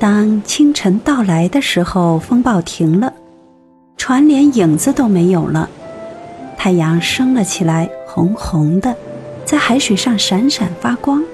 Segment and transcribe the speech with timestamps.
[0.00, 3.12] 当清晨到来的时候，风暴停了，
[3.96, 5.68] 船连影子都没有了，
[6.56, 8.94] 太阳升了起来，红红的，
[9.44, 11.24] 在海水上闪闪发光。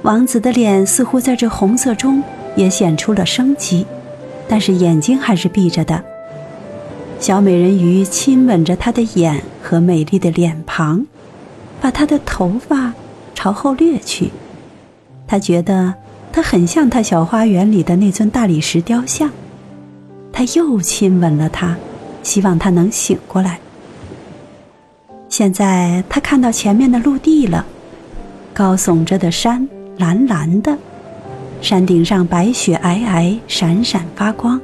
[0.00, 2.22] 王子的脸似乎在这红色中
[2.56, 3.84] 也显出了生机，
[4.48, 6.02] 但是眼睛还是闭着的。
[7.18, 11.04] 小美人鱼亲吻着他的眼和美丽的脸庞，
[11.78, 12.94] 把他的头发
[13.34, 14.30] 朝后掠去。
[15.26, 15.92] 他觉得。
[16.32, 19.30] 他很像他小花园里的那尊大理石雕像。
[20.32, 21.76] 他又亲吻了他，
[22.22, 23.58] 希望他能醒过来。
[25.28, 27.66] 现在他看到前面的陆地了，
[28.54, 30.78] 高耸着的山蓝蓝的，
[31.60, 34.60] 山顶上白雪皑皑，闪闪发光，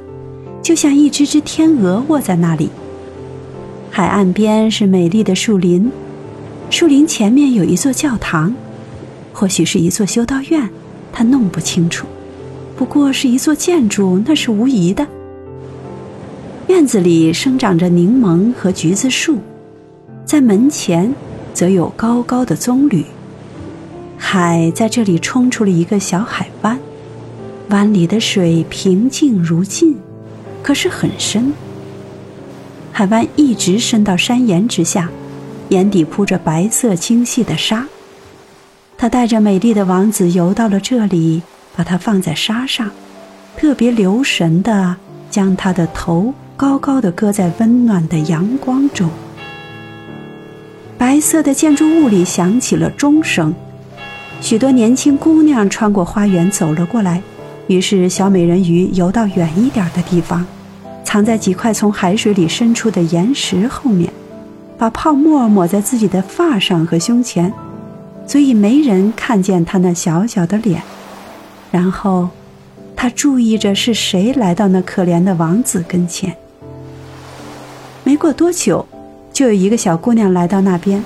[0.63, 2.69] 就像一只只天鹅卧在那里。
[3.91, 5.91] 海岸边是美丽的树林，
[6.69, 8.53] 树林前面有一座教堂，
[9.33, 10.69] 或许是一座修道院。
[11.11, 12.05] 他弄不清楚，
[12.75, 15.05] 不过是一座建筑，那是无疑的。
[16.67, 19.37] 院子里生长着柠檬和橘子树，
[20.25, 21.13] 在门前
[21.53, 23.03] 则有高高的棕榈。
[24.17, 26.77] 海在这里冲出了一个小海湾，
[27.69, 29.95] 湾里的水平静如镜，
[30.61, 31.53] 可是很深。
[32.91, 35.09] 海湾一直伸到山岩之下，
[35.69, 37.87] 眼底铺着白色精细的沙。
[38.97, 41.43] 他带着美丽的王子游到了这里，
[41.75, 42.89] 把它放在沙上，
[43.55, 44.95] 特别留神地
[45.29, 49.07] 将他的头高高的搁在温暖的阳光中。
[50.97, 53.53] 白色的建筑物里响起了钟声，
[54.41, 57.21] 许多年轻姑娘穿过花园走了过来，
[57.67, 60.43] 于是小美人鱼游到远一点的地方，
[61.03, 64.11] 藏在几块从海水里伸出的岩石后面，
[64.75, 67.53] 把泡沫抹在自己的发上和胸前。
[68.27, 70.83] 所以没人看见他那小小的脸，
[71.71, 72.29] 然后，
[72.95, 76.35] 他注意着是谁来到那可怜的王子跟前。
[78.03, 78.85] 没过多久，
[79.31, 81.03] 就有一个小姑娘来到那边，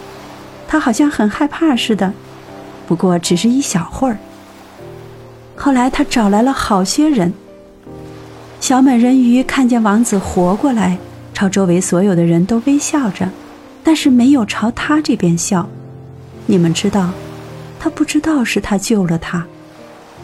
[0.68, 2.12] 她好像很害怕似的，
[2.88, 4.18] 不过只是一小会儿。
[5.56, 7.34] 后来她找来了好些人。
[8.60, 10.98] 小美人鱼看见王子活过来，
[11.34, 13.30] 朝周围所有的人都微笑着，
[13.84, 15.68] 但是没有朝他这边笑。
[16.46, 17.12] 你们知道，
[17.80, 19.46] 他不知道是他救了他，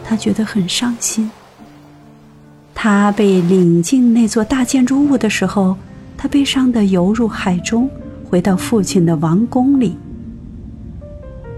[0.04, 1.30] 他觉得很伤心。
[2.74, 5.76] 他被领进那座大建筑物的时候，
[6.16, 7.90] 他悲伤的游入海中，
[8.28, 9.96] 回到父亲的王宫里。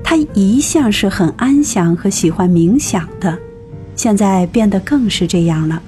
[0.02, 3.38] 他一向是很安详和喜欢冥想的，
[3.94, 5.80] 现在变得更是这样了。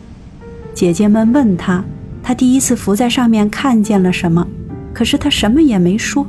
[0.74, 1.82] 姐姐们问他，
[2.22, 4.46] 他第一次浮在上面看见了什么，
[4.92, 6.26] 可是他什么也没说。